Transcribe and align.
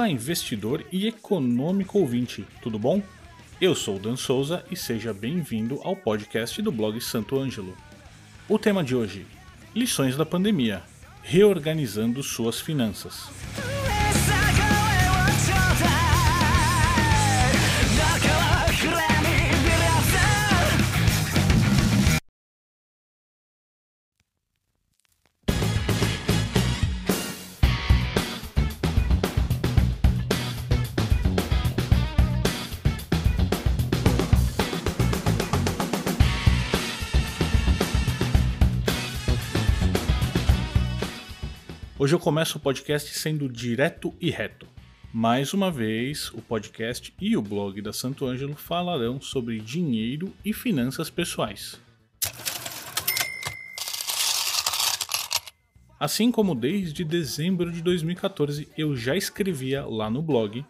Olá, 0.00 0.08
investidor 0.08 0.82
e 0.90 1.06
econômico 1.06 1.98
ouvinte, 1.98 2.46
tudo 2.62 2.78
bom? 2.78 3.02
Eu 3.60 3.74
sou 3.74 3.98
Dan 3.98 4.16
Souza 4.16 4.64
e 4.70 4.74
seja 4.74 5.12
bem-vindo 5.12 5.78
ao 5.84 5.94
podcast 5.94 6.62
do 6.62 6.72
blog 6.72 6.98
Santo 7.02 7.38
Ângelo. 7.38 7.76
O 8.48 8.58
tema 8.58 8.82
de 8.82 8.96
hoje: 8.96 9.26
lições 9.74 10.16
da 10.16 10.24
pandemia, 10.24 10.82
reorganizando 11.22 12.22
suas 12.22 12.58
finanças. 12.58 13.28
Hoje 42.02 42.14
eu 42.14 42.18
começo 42.18 42.56
o 42.56 42.60
podcast 42.62 43.12
sendo 43.12 43.46
direto 43.46 44.14
e 44.18 44.30
reto. 44.30 44.66
Mais 45.12 45.52
uma 45.52 45.70
vez, 45.70 46.30
o 46.30 46.40
podcast 46.40 47.12
e 47.20 47.36
o 47.36 47.42
blog 47.42 47.82
da 47.82 47.92
Santo 47.92 48.24
Ângelo 48.24 48.56
falarão 48.56 49.20
sobre 49.20 49.60
dinheiro 49.60 50.32
e 50.42 50.54
finanças 50.54 51.10
pessoais. 51.10 51.78
Assim 55.98 56.32
como 56.32 56.54
desde 56.54 57.04
dezembro 57.04 57.70
de 57.70 57.82
2014 57.82 58.66
eu 58.78 58.96
já 58.96 59.14
escrevia 59.14 59.84
lá 59.84 60.08
no 60.08 60.22
blog 60.22 60.64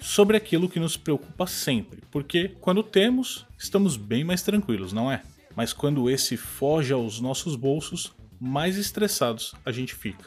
sobre 0.00 0.36
aquilo 0.36 0.68
que 0.68 0.80
nos 0.80 0.96
preocupa 0.96 1.46
sempre, 1.46 2.02
porque 2.10 2.48
quando 2.60 2.82
temos, 2.82 3.46
estamos 3.56 3.96
bem 3.96 4.24
mais 4.24 4.42
tranquilos, 4.42 4.92
não 4.92 5.08
é? 5.08 5.22
Mas 5.54 5.72
quando 5.72 6.10
esse 6.10 6.36
foge 6.36 6.92
aos 6.92 7.20
nossos 7.20 7.54
bolsos, 7.54 8.12
mais 8.40 8.78
estressados 8.78 9.54
a 9.66 9.70
gente 9.70 9.94
fica. 9.94 10.24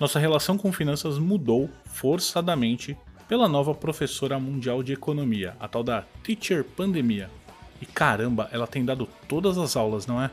Nossa 0.00 0.18
relação 0.18 0.56
com 0.56 0.72
finanças 0.72 1.18
mudou 1.18 1.68
forçadamente 1.84 2.96
pela 3.28 3.48
nova 3.48 3.74
professora 3.74 4.38
mundial 4.38 4.82
de 4.82 4.92
economia, 4.92 5.54
a 5.60 5.68
tal 5.68 5.84
da 5.84 6.04
Teacher 6.24 6.64
Pandemia. 6.64 7.30
E 7.80 7.86
caramba, 7.86 8.48
ela 8.50 8.66
tem 8.66 8.84
dado 8.84 9.08
todas 9.28 9.58
as 9.58 9.76
aulas, 9.76 10.06
não 10.06 10.20
é? 10.20 10.30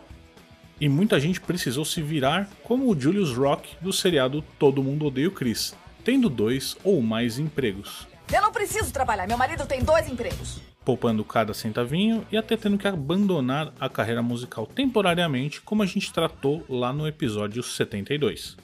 E 0.79 0.87
muita 0.87 1.19
gente 1.19 1.41
precisou 1.41 1.83
se 1.83 2.01
virar 2.01 2.49
como 2.63 2.89
o 2.89 2.99
Julius 2.99 3.35
Rock 3.35 3.75
do 3.81 3.91
seriado 3.91 4.41
Todo 4.57 4.81
Mundo 4.81 5.05
Odeia 5.05 5.27
o 5.27 5.31
Chris, 5.31 5.75
tendo 6.05 6.29
dois 6.29 6.77
ou 6.83 7.01
mais 7.01 7.37
empregos. 7.37 8.07
Eu 8.33 8.41
não 8.41 8.51
preciso 8.51 8.93
trabalhar, 8.93 9.27
meu 9.27 9.37
marido 9.37 9.65
tem 9.65 9.83
dois 9.83 10.09
empregos 10.09 10.68
poupando 10.89 11.23
cada 11.23 11.53
centavinho 11.53 12.25
e 12.31 12.37
até 12.37 12.57
tendo 12.57 12.75
que 12.75 12.87
abandonar 12.87 13.71
a 13.79 13.87
carreira 13.87 14.23
musical 14.23 14.65
temporariamente, 14.65 15.61
como 15.61 15.83
a 15.83 15.85
gente 15.85 16.11
tratou 16.11 16.65
lá 16.67 16.91
no 16.91 17.07
episódio 17.07 17.61
72. 17.61 18.57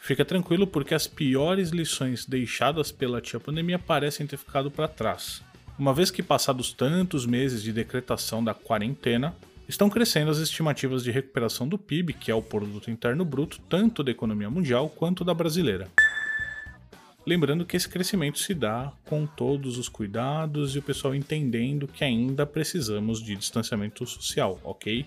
Fica 0.00 0.24
tranquilo 0.24 0.64
porque 0.64 0.94
as 0.94 1.08
piores 1.08 1.70
lições 1.70 2.24
deixadas 2.24 2.92
pela 2.92 3.20
tia 3.20 3.40
pandemia 3.40 3.80
parecem 3.80 4.28
ter 4.28 4.36
ficado 4.36 4.70
para 4.70 4.86
trás. 4.86 5.42
Uma 5.76 5.92
vez 5.92 6.08
que 6.08 6.22
passados 6.22 6.72
tantos 6.72 7.26
meses 7.26 7.64
de 7.64 7.72
decretação 7.72 8.44
da 8.44 8.54
quarentena, 8.54 9.34
estão 9.68 9.90
crescendo 9.90 10.30
as 10.30 10.38
estimativas 10.38 11.02
de 11.02 11.10
recuperação 11.10 11.66
do 11.66 11.76
PIB, 11.76 12.12
que 12.12 12.30
é 12.30 12.34
o 12.34 12.40
produto 12.42 12.92
interno 12.92 13.24
bruto, 13.24 13.58
tanto 13.68 14.04
da 14.04 14.12
economia 14.12 14.48
mundial 14.48 14.88
quanto 14.88 15.24
da 15.24 15.34
brasileira. 15.34 15.88
Lembrando 17.24 17.64
que 17.64 17.76
esse 17.76 17.88
crescimento 17.88 18.40
se 18.40 18.52
dá 18.52 18.92
com 19.04 19.24
todos 19.26 19.78
os 19.78 19.88
cuidados 19.88 20.74
e 20.74 20.80
o 20.80 20.82
pessoal 20.82 21.14
entendendo 21.14 21.86
que 21.86 22.02
ainda 22.02 22.44
precisamos 22.44 23.22
de 23.22 23.36
distanciamento 23.36 24.04
social, 24.04 24.58
ok? 24.64 25.06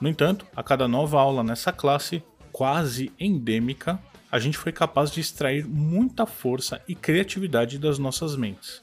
No 0.00 0.08
entanto, 0.08 0.46
a 0.54 0.62
cada 0.62 0.86
nova 0.86 1.18
aula 1.20 1.42
nessa 1.42 1.72
classe, 1.72 2.22
quase 2.52 3.10
endêmica, 3.18 4.00
a 4.30 4.38
gente 4.38 4.56
foi 4.56 4.70
capaz 4.70 5.10
de 5.10 5.20
extrair 5.20 5.66
muita 5.66 6.26
força 6.26 6.80
e 6.86 6.94
criatividade 6.94 7.76
das 7.76 7.98
nossas 7.98 8.36
mentes. 8.36 8.80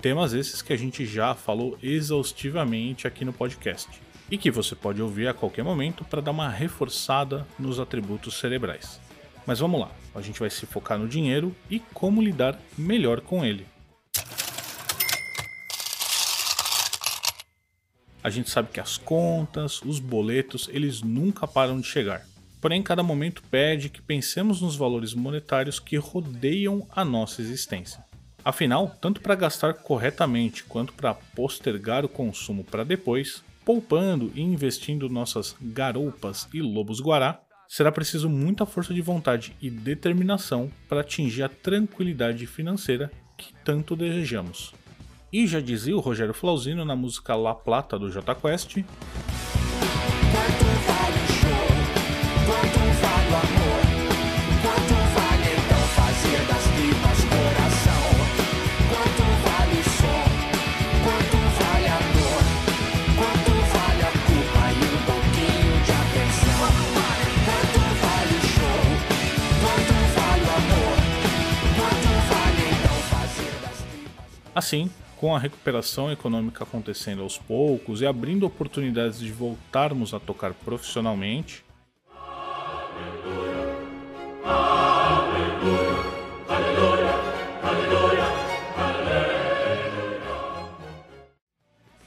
Temas 0.00 0.32
esses 0.32 0.60
que 0.60 0.72
a 0.72 0.76
gente 0.76 1.06
já 1.06 1.36
falou 1.36 1.78
exaustivamente 1.80 3.06
aqui 3.06 3.24
no 3.24 3.32
podcast 3.32 3.88
e 4.28 4.36
que 4.36 4.50
você 4.50 4.74
pode 4.74 5.00
ouvir 5.00 5.28
a 5.28 5.34
qualquer 5.34 5.62
momento 5.62 6.04
para 6.04 6.20
dar 6.20 6.32
uma 6.32 6.48
reforçada 6.48 7.46
nos 7.58 7.78
atributos 7.78 8.40
cerebrais. 8.40 9.00
Mas 9.46 9.58
vamos 9.58 9.80
lá, 9.80 9.90
a 10.14 10.20
gente 10.22 10.40
vai 10.40 10.48
se 10.48 10.64
focar 10.66 10.98
no 10.98 11.08
dinheiro 11.08 11.54
e 11.70 11.78
como 11.78 12.22
lidar 12.22 12.58
melhor 12.78 13.20
com 13.20 13.44
ele. 13.44 13.66
A 18.22 18.30
gente 18.30 18.48
sabe 18.48 18.70
que 18.72 18.80
as 18.80 18.96
contas, 18.96 19.82
os 19.82 20.00
boletos, 20.00 20.70
eles 20.72 21.02
nunca 21.02 21.46
param 21.46 21.78
de 21.78 21.86
chegar. 21.86 22.26
Porém, 22.58 22.82
cada 22.82 23.02
momento 23.02 23.42
pede 23.50 23.90
que 23.90 24.00
pensemos 24.00 24.62
nos 24.62 24.76
valores 24.76 25.12
monetários 25.12 25.78
que 25.78 25.98
rodeiam 25.98 26.88
a 26.90 27.04
nossa 27.04 27.42
existência. 27.42 28.02
Afinal, 28.42 28.96
tanto 28.98 29.20
para 29.20 29.34
gastar 29.34 29.74
corretamente 29.74 30.64
quanto 30.64 30.94
para 30.94 31.12
postergar 31.12 32.06
o 32.06 32.08
consumo 32.08 32.64
para 32.64 32.82
depois, 32.82 33.44
poupando 33.62 34.32
e 34.34 34.40
investindo 34.40 35.10
nossas 35.10 35.54
garoupas 35.60 36.48
e 36.54 36.62
lobos 36.62 37.00
guará, 37.00 37.43
será 37.74 37.90
preciso 37.90 38.30
muita 38.30 38.64
força 38.64 38.94
de 38.94 39.00
vontade 39.00 39.52
e 39.60 39.68
determinação 39.68 40.70
para 40.88 41.00
atingir 41.00 41.42
a 41.42 41.48
tranquilidade 41.48 42.46
financeira 42.46 43.10
que 43.36 43.52
tanto 43.64 43.96
desejamos. 43.96 44.72
E 45.32 45.44
já 45.44 45.58
dizia 45.58 45.96
o 45.96 45.98
Rogério 45.98 46.32
Flauzino 46.32 46.84
na 46.84 46.94
música 46.94 47.34
La 47.34 47.52
Plata 47.52 47.98
do 47.98 48.12
J 48.12 48.32
Quest. 48.36 48.76
Assim, 74.74 74.90
com 75.16 75.36
a 75.36 75.38
recuperação 75.38 76.10
econômica 76.10 76.64
acontecendo 76.64 77.22
aos 77.22 77.38
poucos 77.38 78.00
e 78.00 78.06
abrindo 78.06 78.44
oportunidades 78.44 79.20
de 79.20 79.30
voltarmos 79.30 80.12
a 80.12 80.18
tocar 80.18 80.52
profissionalmente, 80.52 81.64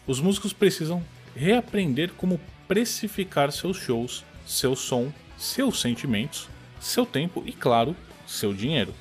os 0.06 0.20
músicos 0.20 0.52
precisam 0.52 1.02
reaprender 1.34 2.12
como 2.18 2.38
precificar 2.68 3.50
seus 3.54 3.78
shows, 3.78 4.26
seu 4.46 4.76
som, 4.76 5.10
seus 5.38 5.80
sentimentos, 5.80 6.50
seu 6.82 7.06
tempo 7.06 7.42
e, 7.46 7.54
claro, 7.54 7.96
seu 8.28 8.54
dinheiro. 8.54 8.94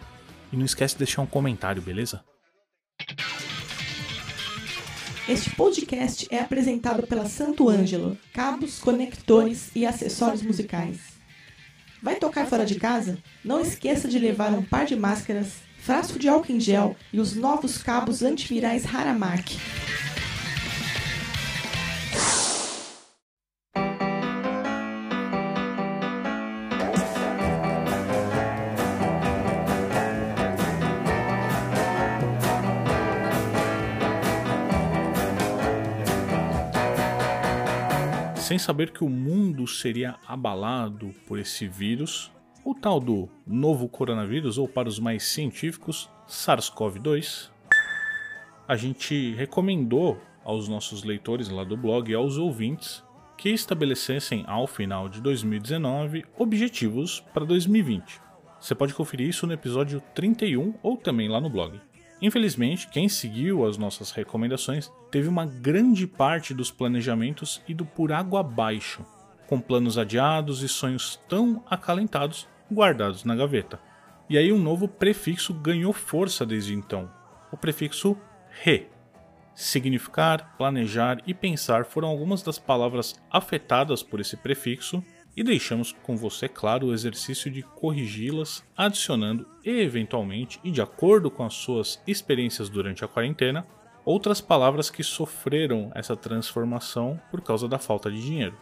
E 0.52 0.56
não 0.56 0.64
esquece 0.64 0.96
de 0.96 0.98
deixar 0.98 1.22
um 1.22 1.26
comentário, 1.26 1.80
beleza? 1.80 2.24
Este 5.28 5.54
podcast 5.54 6.26
é 6.28 6.40
apresentado 6.40 7.06
pela 7.06 7.26
Santo 7.26 7.68
Ângelo, 7.68 8.18
cabos, 8.34 8.80
conectores 8.80 9.70
e 9.76 9.86
acessórios 9.86 10.42
musicais. 10.42 11.16
Vai 12.02 12.16
tocar 12.16 12.46
fora 12.46 12.66
de 12.66 12.74
casa? 12.74 13.16
Não 13.44 13.60
esqueça 13.60 14.08
de 14.08 14.18
levar 14.18 14.52
um 14.52 14.62
par 14.62 14.84
de 14.84 14.96
máscaras, 14.96 15.67
frasco 15.78 16.18
de 16.18 16.28
álcool 16.28 16.52
em 16.52 16.60
gel 16.60 16.96
e 17.12 17.20
os 17.20 17.34
novos 17.34 17.78
cabos 17.78 18.22
antivirais 18.22 18.84
Haramak. 18.86 19.56
sem 38.48 38.58
saber 38.58 38.92
que 38.92 39.04
o 39.04 39.10
mundo 39.10 39.66
seria 39.66 40.16
abalado 40.26 41.14
por 41.26 41.38
esse 41.38 41.68
vírus, 41.68 42.32
o 42.68 42.74
tal 42.74 43.00
do 43.00 43.30
novo 43.46 43.88
coronavírus, 43.88 44.58
ou 44.58 44.68
para 44.68 44.90
os 44.90 45.00
mais 45.00 45.22
científicos, 45.22 46.06
SARS-CoV-2. 46.28 47.48
A 48.68 48.76
gente 48.76 49.32
recomendou 49.32 50.20
aos 50.44 50.68
nossos 50.68 51.02
leitores 51.02 51.48
lá 51.48 51.64
do 51.64 51.78
blog 51.78 52.10
e 52.10 52.14
aos 52.14 52.36
ouvintes 52.36 53.02
que 53.38 53.48
estabelecessem 53.48 54.44
ao 54.46 54.66
final 54.66 55.08
de 55.08 55.18
2019 55.22 56.26
objetivos 56.36 57.20
para 57.32 57.46
2020. 57.46 58.20
Você 58.60 58.74
pode 58.74 58.92
conferir 58.92 59.30
isso 59.30 59.46
no 59.46 59.54
episódio 59.54 60.02
31 60.14 60.74
ou 60.82 60.98
também 60.98 61.26
lá 61.26 61.40
no 61.40 61.48
blog. 61.48 61.80
Infelizmente, 62.20 62.88
quem 62.88 63.08
seguiu 63.08 63.64
as 63.64 63.78
nossas 63.78 64.10
recomendações 64.10 64.92
teve 65.10 65.26
uma 65.26 65.46
grande 65.46 66.06
parte 66.06 66.52
dos 66.52 66.70
planejamentos 66.70 67.62
ido 67.66 67.86
por 67.86 68.12
água 68.12 68.40
abaixo, 68.40 69.06
com 69.46 69.58
planos 69.58 69.96
adiados 69.96 70.62
e 70.62 70.68
sonhos 70.68 71.18
tão 71.26 71.64
acalentados 71.70 72.46
guardados 72.70 73.24
na 73.24 73.34
gaveta. 73.34 73.80
E 74.28 74.36
aí 74.36 74.52
um 74.52 74.58
novo 74.58 74.86
prefixo 74.86 75.54
ganhou 75.54 75.92
força 75.92 76.44
desde 76.44 76.74
então, 76.74 77.10
o 77.50 77.56
prefixo 77.56 78.16
re. 78.62 78.86
Significar, 79.54 80.54
planejar 80.56 81.18
e 81.26 81.34
pensar 81.34 81.84
foram 81.84 82.08
algumas 82.08 82.42
das 82.42 82.58
palavras 82.58 83.20
afetadas 83.30 84.02
por 84.02 84.20
esse 84.20 84.36
prefixo 84.36 85.02
e 85.36 85.42
deixamos 85.42 85.92
com 86.02 86.16
você, 86.16 86.48
claro, 86.48 86.88
o 86.88 86.92
exercício 86.92 87.50
de 87.50 87.62
corrigi-las, 87.62 88.64
adicionando 88.76 89.48
eventualmente 89.64 90.60
e 90.62 90.70
de 90.70 90.82
acordo 90.82 91.30
com 91.30 91.44
as 91.44 91.54
suas 91.54 92.02
experiências 92.06 92.68
durante 92.68 93.04
a 93.04 93.08
quarentena, 93.08 93.66
outras 94.04 94.40
palavras 94.40 94.90
que 94.90 95.02
sofreram 95.02 95.90
essa 95.94 96.16
transformação 96.16 97.20
por 97.30 97.40
causa 97.40 97.68
da 97.68 97.78
falta 97.78 98.10
de 98.10 98.20
dinheiro. 98.20 98.56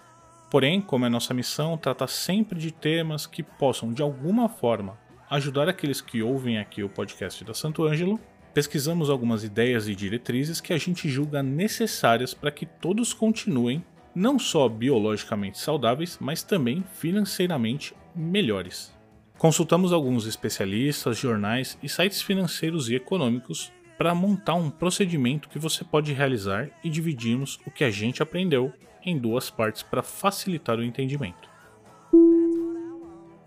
Porém, 0.50 0.80
como 0.80 1.04
é 1.04 1.08
nossa 1.08 1.34
missão, 1.34 1.76
trata 1.76 2.06
sempre 2.06 2.58
de 2.58 2.70
temas 2.70 3.26
que 3.26 3.42
possam 3.42 3.92
de 3.92 4.02
alguma 4.02 4.48
forma 4.48 4.98
ajudar 5.28 5.68
aqueles 5.68 6.00
que 6.00 6.22
ouvem 6.22 6.58
aqui 6.58 6.82
o 6.82 6.88
podcast 6.88 7.44
da 7.44 7.52
Santo 7.52 7.84
Ângelo, 7.84 8.20
pesquisamos 8.54 9.10
algumas 9.10 9.42
ideias 9.42 9.88
e 9.88 9.94
diretrizes 9.94 10.60
que 10.60 10.72
a 10.72 10.78
gente 10.78 11.08
julga 11.08 11.42
necessárias 11.42 12.32
para 12.32 12.50
que 12.50 12.64
todos 12.64 13.12
continuem 13.12 13.84
não 14.14 14.38
só 14.38 14.68
biologicamente 14.68 15.58
saudáveis, 15.58 16.16
mas 16.20 16.42
também 16.42 16.84
financeiramente 16.94 17.94
melhores. 18.14 18.94
Consultamos 19.36 19.92
alguns 19.92 20.26
especialistas, 20.26 21.18
jornais 21.18 21.76
e 21.82 21.88
sites 21.88 22.22
financeiros 22.22 22.88
e 22.88 22.94
econômicos 22.94 23.70
para 23.98 24.14
montar 24.14 24.54
um 24.54 24.70
procedimento 24.70 25.48
que 25.48 25.58
você 25.58 25.84
pode 25.84 26.12
realizar 26.12 26.70
e 26.82 26.88
dividirmos 26.88 27.58
o 27.66 27.70
que 27.70 27.84
a 27.84 27.90
gente 27.90 28.22
aprendeu 28.22 28.72
em 29.06 29.16
duas 29.16 29.48
partes 29.48 29.82
para 29.82 30.02
facilitar 30.02 30.78
o 30.78 30.84
entendimento. 30.84 31.48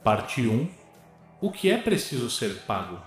Parte 0.03 0.47
1 0.47 0.67
O 1.41 1.51
que 1.51 1.69
é 1.69 1.77
preciso 1.77 2.29
ser 2.29 2.61
pago? 2.61 2.99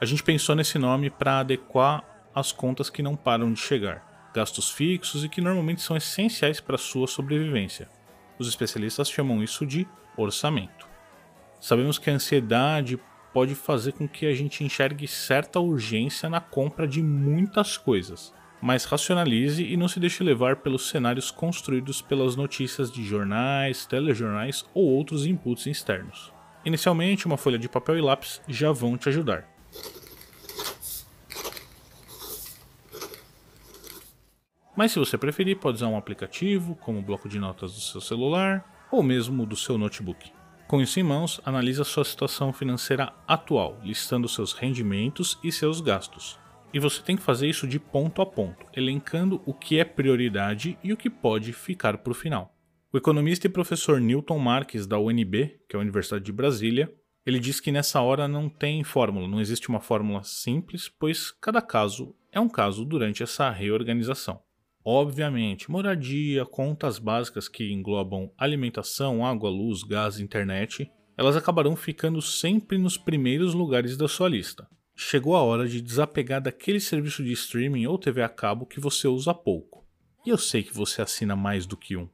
A 0.00 0.04
gente 0.04 0.24
pensou 0.24 0.56
nesse 0.56 0.78
nome 0.78 1.10
para 1.10 1.40
adequar 1.40 2.02
as 2.34 2.50
contas 2.50 2.90
que 2.90 3.02
não 3.02 3.14
param 3.14 3.52
de 3.52 3.60
chegar 3.60 4.10
gastos 4.32 4.70
fixos 4.70 5.24
e 5.24 5.28
que 5.28 5.40
normalmente 5.40 5.82
são 5.82 5.96
essenciais 5.96 6.60
para 6.60 6.78
sua 6.78 7.06
sobrevivência. 7.06 7.88
Os 8.38 8.48
especialistas 8.48 9.10
chamam 9.10 9.42
isso 9.42 9.66
de 9.66 9.86
orçamento. 10.16 10.88
Sabemos 11.60 11.98
que 11.98 12.10
a 12.10 12.14
ansiedade 12.14 12.98
pode 13.32 13.54
fazer 13.54 13.92
com 13.92 14.08
que 14.08 14.26
a 14.26 14.34
gente 14.34 14.64
enxergue 14.64 15.06
certa 15.06 15.60
urgência 15.60 16.28
na 16.28 16.40
compra 16.40 16.86
de 16.86 17.02
muitas 17.02 17.76
coisas, 17.76 18.34
mas 18.62 18.84
racionalize 18.84 19.64
e 19.64 19.76
não 19.76 19.88
se 19.88 19.98
deixe 19.98 20.22
levar 20.22 20.56
pelos 20.56 20.88
cenários 20.88 21.32
construídos 21.32 22.00
pelas 22.00 22.36
notícias 22.36 22.92
de 22.92 23.04
jornais, 23.04 23.84
telejornais 23.84 24.64
ou 24.72 24.84
outros 24.84 25.26
inputs 25.26 25.66
externos. 25.66 26.32
Inicialmente, 26.64 27.26
uma 27.26 27.36
folha 27.36 27.58
de 27.58 27.68
papel 27.68 27.98
e 27.98 28.00
lápis 28.00 28.40
já 28.46 28.70
vão 28.70 28.96
te 28.96 29.08
ajudar. 29.08 29.48
Mas 34.76 34.92
se 34.92 34.98
você 34.98 35.18
preferir, 35.18 35.58
pode 35.58 35.76
usar 35.76 35.88
um 35.88 35.96
aplicativo, 35.96 36.76
como 36.76 37.00
o 37.00 37.02
bloco 37.02 37.28
de 37.28 37.40
notas 37.40 37.74
do 37.74 37.80
seu 37.80 38.00
celular 38.00 38.86
ou 38.92 39.02
mesmo 39.02 39.44
do 39.44 39.56
seu 39.56 39.76
notebook. 39.76 40.30
Com 40.68 40.80
isso 40.80 41.00
em 41.00 41.02
mãos, 41.02 41.40
analise 41.44 41.80
a 41.82 41.84
sua 41.84 42.04
situação 42.04 42.52
financeira 42.52 43.12
atual, 43.26 43.78
listando 43.82 44.28
seus 44.28 44.52
rendimentos 44.52 45.38
e 45.42 45.50
seus 45.50 45.80
gastos. 45.80 46.38
E 46.74 46.78
você 46.78 47.02
tem 47.02 47.16
que 47.16 47.22
fazer 47.22 47.48
isso 47.48 47.66
de 47.66 47.78
ponto 47.78 48.22
a 48.22 48.26
ponto, 48.26 48.66
elencando 48.74 49.42
o 49.44 49.52
que 49.52 49.78
é 49.78 49.84
prioridade 49.84 50.78
e 50.82 50.92
o 50.92 50.96
que 50.96 51.10
pode 51.10 51.52
ficar 51.52 51.98
para 51.98 52.10
o 52.10 52.14
final. 52.14 52.54
O 52.90 52.96
economista 52.96 53.46
e 53.46 53.50
professor 53.50 54.00
Newton 54.00 54.38
Marques, 54.38 54.86
da 54.86 54.98
UNB, 54.98 55.60
que 55.68 55.76
é 55.76 55.78
a 55.78 55.82
Universidade 55.82 56.24
de 56.24 56.32
Brasília, 56.32 56.92
ele 57.24 57.38
diz 57.38 57.60
que 57.60 57.70
nessa 57.70 58.00
hora 58.00 58.26
não 58.26 58.48
tem 58.48 58.82
fórmula, 58.82 59.28
não 59.28 59.40
existe 59.40 59.68
uma 59.68 59.80
fórmula 59.80 60.22
simples, 60.24 60.88
pois 60.88 61.30
cada 61.30 61.60
caso 61.60 62.14
é 62.32 62.40
um 62.40 62.48
caso 62.48 62.84
durante 62.84 63.22
essa 63.22 63.50
reorganização. 63.50 64.40
Obviamente, 64.84 65.70
moradia, 65.70 66.44
contas 66.44 66.98
básicas 66.98 67.48
que 67.48 67.72
englobam 67.72 68.32
alimentação, 68.36 69.24
água, 69.24 69.48
luz, 69.48 69.82
gás, 69.84 70.18
internet, 70.18 70.90
elas 71.16 71.36
acabarão 71.36 71.76
ficando 71.76 72.20
sempre 72.20 72.78
nos 72.78 72.96
primeiros 72.96 73.54
lugares 73.54 73.96
da 73.96 74.08
sua 74.08 74.28
lista. 74.28 74.66
Chegou 74.94 75.36
a 75.36 75.42
hora 75.42 75.68
de 75.68 75.80
desapegar 75.80 76.40
daquele 76.40 76.80
serviço 76.80 77.22
de 77.24 77.32
streaming 77.32 77.86
ou 77.86 77.98
TV 77.98 78.22
a 78.22 78.28
cabo 78.28 78.66
que 78.66 78.80
você 78.80 79.08
usa 79.08 79.34
pouco. 79.34 79.84
E 80.24 80.30
eu 80.30 80.38
sei 80.38 80.62
que 80.62 80.74
você 80.74 81.02
assina 81.02 81.34
mais 81.34 81.66
do 81.66 81.76
que 81.76 81.96
um. 81.96 82.08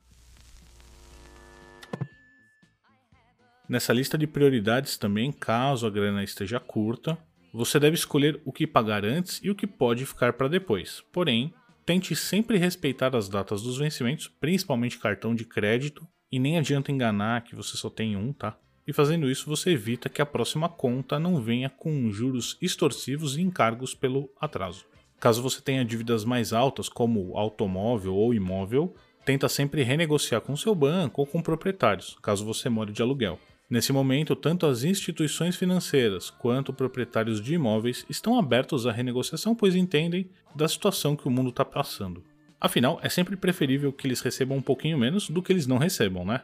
Nessa 3.69 3.93
lista 3.93 4.17
de 4.17 4.27
prioridades 4.27 4.97
também, 4.97 5.31
caso 5.31 5.87
a 5.87 5.91
grana 5.91 6.25
esteja 6.25 6.59
curta, 6.59 7.19
você 7.53 7.79
deve 7.79 7.97
escolher 7.97 8.41
o 8.45 8.53
que 8.53 8.67
pagar 8.67 9.05
antes 9.05 9.41
e 9.43 9.51
o 9.51 9.55
que 9.55 9.67
pode 9.67 10.07
ficar 10.07 10.33
para 10.33 10.49
depois. 10.49 11.03
Porém, 11.13 11.53
Tente 11.89 12.15
sempre 12.15 12.59
respeitar 12.59 13.17
as 13.17 13.31
datas 13.31 13.63
dos 13.63 13.79
vencimentos, 13.79 14.29
principalmente 14.29 14.99
cartão 14.99 15.35
de 15.35 15.47
crédito, 15.47 16.07
e 16.31 16.39
nem 16.39 16.59
adianta 16.59 16.93
enganar 16.93 17.45
que 17.45 17.57
você 17.57 17.79
só 17.79 17.89
tem 17.89 18.15
um, 18.15 18.31
tá? 18.31 18.59
E 18.89 18.93
fazendo 18.95 19.31
isso, 19.31 19.45
você 19.47 19.73
evita 19.73 20.09
que 20.09 20.23
a 20.23 20.25
próxima 20.25 20.67
conta 20.67 21.19
não 21.19 21.43
venha 21.43 21.69
com 21.69 22.11
juros 22.11 22.57
extorsivos 22.59 23.37
e 23.37 23.43
encargos 23.43 23.95
pelo 23.95 24.31
atraso. 24.41 24.87
Caso 25.21 25.43
você 25.43 25.61
tenha 25.61 25.85
dívidas 25.85 26.25
mais 26.25 26.55
altas, 26.55 26.89
como 26.89 27.37
automóvel 27.37 28.15
ou 28.15 28.33
imóvel, 28.33 28.95
tenta 29.27 29.47
sempre 29.47 29.83
renegociar 29.83 30.41
com 30.41 30.57
seu 30.57 30.75
banco 30.75 31.21
ou 31.21 31.27
com 31.27 31.43
proprietários, 31.43 32.17
caso 32.23 32.47
você 32.47 32.71
more 32.71 32.91
de 32.91 33.03
aluguel. 33.03 33.39
Nesse 33.69 33.93
momento, 33.93 34.35
tanto 34.35 34.65
as 34.65 34.85
instituições 34.85 35.55
financeiras 35.55 36.31
quanto 36.31 36.73
proprietários 36.73 37.43
de 37.43 37.53
imóveis 37.53 38.07
estão 38.09 38.39
abertos 38.39 38.87
à 38.87 38.93
renegociação, 38.93 39.55
pois 39.55 39.77
entendem 39.77 40.31
da 40.57 40.67
situação 40.67 41.15
que 41.15 41.29
o 41.29 41.31
mundo 41.31 41.51
está 41.51 41.63
passando. 41.63 42.25
Afinal, 42.59 42.99
é 43.03 43.11
sempre 43.11 43.37
preferível 43.37 43.93
que 43.93 44.07
eles 44.07 44.23
recebam 44.23 44.57
um 44.57 44.63
pouquinho 44.63 44.97
menos 44.97 45.29
do 45.29 45.43
que 45.43 45.53
eles 45.53 45.67
não 45.67 45.77
recebam, 45.77 46.25
né? 46.25 46.41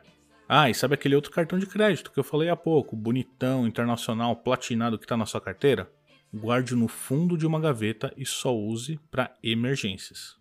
Ah, 0.48 0.68
e 0.68 0.74
sabe 0.74 0.94
aquele 0.94 1.14
outro 1.14 1.30
cartão 1.30 1.58
de 1.58 1.66
crédito 1.66 2.10
que 2.10 2.18
eu 2.18 2.24
falei 2.24 2.48
há 2.48 2.56
pouco, 2.56 2.94
bonitão, 2.94 3.66
internacional, 3.66 4.36
platinado 4.36 4.98
que 4.98 5.04
está 5.04 5.16
na 5.16 5.24
sua 5.24 5.40
carteira? 5.40 5.90
Guarde 6.32 6.74
no 6.74 6.88
fundo 6.88 7.38
de 7.38 7.46
uma 7.46 7.60
gaveta 7.60 8.12
e 8.16 8.26
só 8.26 8.54
use 8.54 9.00
para 9.10 9.34
emergências. 9.42 10.36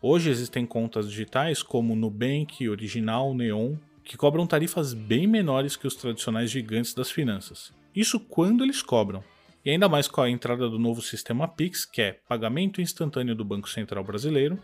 Hoje 0.00 0.30
existem 0.30 0.66
contas 0.66 1.08
digitais 1.08 1.62
como 1.62 1.96
Nubank, 1.96 2.68
Original, 2.68 3.34
Neon, 3.34 3.76
que 4.04 4.16
cobram 4.16 4.46
tarifas 4.46 4.92
bem 4.92 5.26
menores 5.26 5.76
que 5.76 5.86
os 5.86 5.96
tradicionais 5.96 6.50
gigantes 6.50 6.92
das 6.92 7.10
finanças. 7.10 7.72
Isso 7.96 8.20
quando 8.20 8.62
eles 8.62 8.82
cobram. 8.82 9.24
E 9.64 9.70
ainda 9.70 9.88
mais 9.88 10.06
com 10.06 10.20
a 10.20 10.28
entrada 10.28 10.68
do 10.68 10.78
novo 10.78 11.00
sistema 11.00 11.48
Pix, 11.48 11.86
que 11.86 12.02
é 12.02 12.20
pagamento 12.28 12.82
instantâneo 12.82 13.34
do 13.34 13.44
Banco 13.44 13.68
Central 13.68 14.04
Brasileiro, 14.04 14.58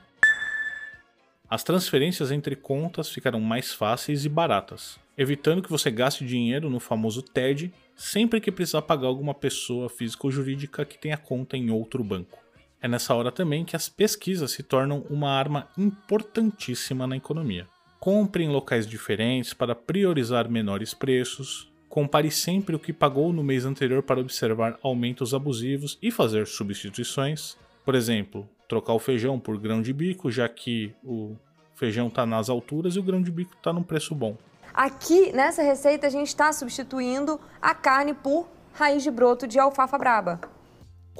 As 1.50 1.64
transferências 1.64 2.30
entre 2.30 2.54
contas 2.54 3.10
ficaram 3.10 3.40
mais 3.40 3.72
fáceis 3.72 4.24
e 4.24 4.28
baratas, 4.28 5.00
evitando 5.18 5.60
que 5.60 5.68
você 5.68 5.90
gaste 5.90 6.24
dinheiro 6.24 6.70
no 6.70 6.78
famoso 6.78 7.22
TED 7.22 7.74
sempre 7.96 8.40
que 8.40 8.52
precisar 8.52 8.82
pagar 8.82 9.08
alguma 9.08 9.34
pessoa 9.34 9.88
física 9.88 10.28
ou 10.28 10.30
jurídica 10.30 10.84
que 10.84 10.96
tenha 10.96 11.16
conta 11.16 11.56
em 11.56 11.68
outro 11.70 12.04
banco. 12.04 12.38
É 12.82 12.88
nessa 12.88 13.14
hora 13.14 13.30
também 13.30 13.64
que 13.64 13.76
as 13.76 13.88
pesquisas 13.88 14.52
se 14.52 14.62
tornam 14.62 15.04
uma 15.10 15.30
arma 15.30 15.68
importantíssima 15.76 17.06
na 17.06 17.16
economia. 17.16 17.68
Compre 17.98 18.42
em 18.42 18.48
locais 18.48 18.86
diferentes 18.86 19.52
para 19.52 19.74
priorizar 19.74 20.48
menores 20.48 20.94
preços. 20.94 21.70
Compare 21.90 22.30
sempre 22.30 22.74
o 22.74 22.78
que 22.78 22.92
pagou 22.92 23.32
no 23.32 23.44
mês 23.44 23.66
anterior 23.66 24.02
para 24.02 24.20
observar 24.20 24.78
aumentos 24.82 25.34
abusivos 25.34 25.98
e 26.00 26.10
fazer 26.10 26.46
substituições. 26.46 27.58
Por 27.84 27.94
exemplo, 27.94 28.48
trocar 28.66 28.94
o 28.94 28.98
feijão 28.98 29.38
por 29.38 29.58
grão 29.58 29.82
de 29.82 29.92
bico, 29.92 30.30
já 30.30 30.48
que 30.48 30.94
o 31.04 31.36
feijão 31.74 32.08
está 32.08 32.24
nas 32.24 32.48
alturas 32.48 32.96
e 32.96 32.98
o 32.98 33.02
grão 33.02 33.20
de 33.20 33.30
bico 33.30 33.54
está 33.54 33.72
num 33.72 33.82
preço 33.82 34.14
bom. 34.14 34.38
Aqui 34.72 35.32
nessa 35.32 35.62
receita 35.62 36.06
a 36.06 36.10
gente 36.10 36.28
está 36.28 36.50
substituindo 36.52 37.38
a 37.60 37.74
carne 37.74 38.14
por 38.14 38.48
raiz 38.72 39.02
de 39.02 39.10
broto 39.10 39.46
de 39.46 39.58
alfafa 39.58 39.98
braba. 39.98 40.40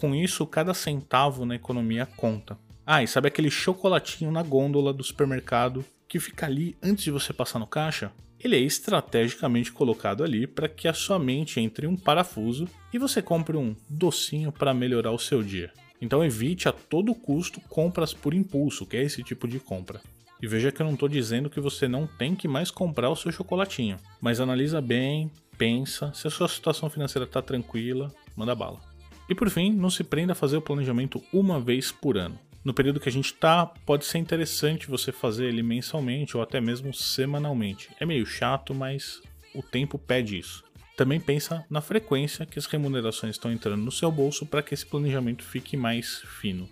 Com 0.00 0.14
isso, 0.14 0.46
cada 0.46 0.72
centavo 0.72 1.44
na 1.44 1.56
economia 1.56 2.06
conta. 2.06 2.56
Ah, 2.86 3.02
e 3.02 3.06
sabe 3.06 3.28
aquele 3.28 3.50
chocolatinho 3.50 4.32
na 4.32 4.42
gôndola 4.42 4.94
do 4.94 5.04
supermercado 5.04 5.84
que 6.08 6.18
fica 6.18 6.46
ali 6.46 6.74
antes 6.82 7.04
de 7.04 7.10
você 7.10 7.34
passar 7.34 7.58
no 7.58 7.66
caixa? 7.66 8.10
Ele 8.42 8.56
é 8.56 8.60
estrategicamente 8.60 9.70
colocado 9.70 10.24
ali 10.24 10.46
para 10.46 10.70
que 10.70 10.88
a 10.88 10.94
sua 10.94 11.18
mente 11.18 11.60
entre 11.60 11.86
um 11.86 11.98
parafuso 11.98 12.66
e 12.90 12.98
você 12.98 13.20
compre 13.20 13.58
um 13.58 13.76
docinho 13.90 14.50
para 14.50 14.72
melhorar 14.72 15.12
o 15.12 15.18
seu 15.18 15.42
dia. 15.42 15.70
Então 16.00 16.24
evite 16.24 16.66
a 16.66 16.72
todo 16.72 17.14
custo 17.14 17.60
compras 17.68 18.14
por 18.14 18.32
impulso, 18.32 18.86
que 18.86 18.96
é 18.96 19.02
esse 19.02 19.22
tipo 19.22 19.46
de 19.46 19.60
compra. 19.60 20.00
E 20.40 20.46
veja 20.46 20.72
que 20.72 20.80
eu 20.80 20.86
não 20.86 20.94
estou 20.94 21.10
dizendo 21.10 21.50
que 21.50 21.60
você 21.60 21.86
não 21.86 22.06
tem 22.06 22.34
que 22.34 22.48
mais 22.48 22.70
comprar 22.70 23.10
o 23.10 23.16
seu 23.16 23.30
chocolatinho, 23.30 23.98
mas 24.18 24.40
analisa 24.40 24.80
bem, 24.80 25.30
pensa, 25.58 26.10
se 26.14 26.26
a 26.26 26.30
sua 26.30 26.48
situação 26.48 26.88
financeira 26.88 27.26
está 27.26 27.42
tranquila, 27.42 28.10
manda 28.34 28.54
bala. 28.54 28.88
E 29.30 29.34
por 29.34 29.48
fim, 29.48 29.72
não 29.72 29.88
se 29.88 30.02
prenda 30.02 30.32
a 30.32 30.34
fazer 30.34 30.56
o 30.56 30.60
planejamento 30.60 31.22
uma 31.32 31.60
vez 31.60 31.92
por 31.92 32.18
ano. 32.18 32.36
No 32.64 32.74
período 32.74 32.98
que 32.98 33.08
a 33.08 33.12
gente 33.12 33.26
está, 33.26 33.64
pode 33.64 34.04
ser 34.04 34.18
interessante 34.18 34.88
você 34.88 35.12
fazer 35.12 35.46
ele 35.46 35.62
mensalmente 35.62 36.36
ou 36.36 36.42
até 36.42 36.60
mesmo 36.60 36.92
semanalmente. 36.92 37.90
É 38.00 38.04
meio 38.04 38.26
chato, 38.26 38.74
mas 38.74 39.22
o 39.54 39.62
tempo 39.62 39.96
pede 39.96 40.36
isso. 40.36 40.64
Também 40.96 41.20
pensa 41.20 41.64
na 41.70 41.80
frequência 41.80 42.44
que 42.44 42.58
as 42.58 42.66
remunerações 42.66 43.36
estão 43.36 43.52
entrando 43.52 43.84
no 43.84 43.92
seu 43.92 44.10
bolso 44.10 44.44
para 44.44 44.62
que 44.64 44.74
esse 44.74 44.84
planejamento 44.84 45.44
fique 45.44 45.76
mais 45.76 46.22
fino. 46.40 46.68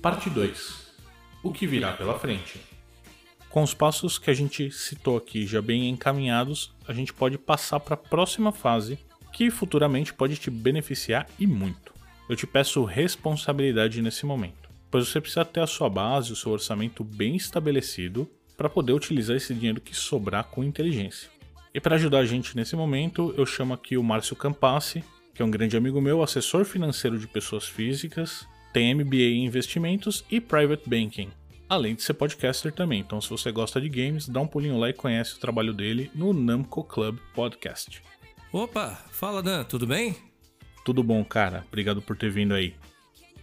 Parte 0.00 0.30
2 0.30 0.92
O 1.42 1.52
que 1.52 1.66
virá 1.66 1.92
pela 1.92 2.18
frente? 2.18 2.58
Com 3.56 3.62
os 3.62 3.72
passos 3.72 4.18
que 4.18 4.30
a 4.30 4.34
gente 4.34 4.70
citou 4.70 5.16
aqui 5.16 5.46
já 5.46 5.62
bem 5.62 5.88
encaminhados, 5.88 6.74
a 6.86 6.92
gente 6.92 7.10
pode 7.10 7.38
passar 7.38 7.80
para 7.80 7.94
a 7.94 7.96
próxima 7.96 8.52
fase, 8.52 8.98
que 9.32 9.50
futuramente 9.50 10.12
pode 10.12 10.36
te 10.36 10.50
beneficiar 10.50 11.26
e 11.38 11.46
muito. 11.46 11.94
Eu 12.28 12.36
te 12.36 12.46
peço 12.46 12.84
responsabilidade 12.84 14.02
nesse 14.02 14.26
momento, 14.26 14.68
pois 14.90 15.08
você 15.08 15.22
precisa 15.22 15.42
ter 15.42 15.60
a 15.60 15.66
sua 15.66 15.88
base, 15.88 16.34
o 16.34 16.36
seu 16.36 16.52
orçamento 16.52 17.02
bem 17.02 17.34
estabelecido 17.34 18.30
para 18.58 18.68
poder 18.68 18.92
utilizar 18.92 19.38
esse 19.38 19.54
dinheiro 19.54 19.80
que 19.80 19.96
sobrar 19.96 20.44
com 20.44 20.62
inteligência. 20.62 21.30
E 21.72 21.80
para 21.80 21.94
ajudar 21.94 22.18
a 22.18 22.26
gente 22.26 22.54
nesse 22.54 22.76
momento, 22.76 23.32
eu 23.38 23.46
chamo 23.46 23.72
aqui 23.72 23.96
o 23.96 24.04
Márcio 24.04 24.36
Campassi, 24.36 25.02
que 25.34 25.40
é 25.40 25.44
um 25.46 25.50
grande 25.50 25.78
amigo 25.78 25.98
meu, 25.98 26.22
assessor 26.22 26.66
financeiro 26.66 27.18
de 27.18 27.26
pessoas 27.26 27.66
físicas, 27.66 28.46
tem 28.70 28.94
MBA 28.94 29.16
em 29.16 29.46
investimentos 29.46 30.26
e 30.30 30.42
private 30.42 30.86
banking 30.86 31.30
além 31.68 31.94
de 31.94 32.02
ser 32.02 32.14
podcaster 32.14 32.72
também. 32.72 33.00
Então, 33.00 33.20
se 33.20 33.28
você 33.30 33.50
gosta 33.50 33.80
de 33.80 33.88
games, 33.88 34.28
dá 34.28 34.40
um 34.40 34.46
pulinho 34.46 34.78
lá 34.78 34.90
e 34.90 34.92
conhece 34.92 35.34
o 35.34 35.38
trabalho 35.38 35.72
dele 35.72 36.10
no 36.14 36.32
Namco 36.32 36.84
Club 36.84 37.18
Podcast. 37.34 38.02
Opa, 38.52 38.98
fala 39.10 39.42
Dan, 39.42 39.64
tudo 39.64 39.86
bem? 39.86 40.16
Tudo 40.84 41.02
bom, 41.02 41.24
cara. 41.24 41.64
Obrigado 41.68 42.00
por 42.00 42.16
ter 42.16 42.30
vindo 42.30 42.54
aí. 42.54 42.74